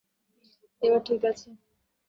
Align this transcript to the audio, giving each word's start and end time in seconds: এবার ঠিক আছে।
এবার 0.81 1.01
ঠিক 1.05 1.21
আছে। 1.25 1.49